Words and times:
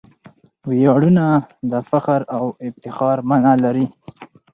ویاړنه 0.69 1.27
د 1.71 1.73
فخر 1.89 2.21
او 2.37 2.45
افتخار 2.67 3.17
مانا 3.29 3.53
لري. 3.63 3.85